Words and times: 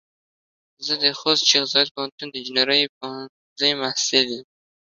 زه 0.85 0.93
د 1.03 1.05
خوست 1.19 1.43
شیخ 1.49 1.63
زايد 1.73 1.89
پوهنتون 1.95 2.27
د 2.29 2.35
انجنیري 2.39 2.81
پوهنځۍ 2.97 3.71
محصل 3.81 4.25
يم. 4.35 4.43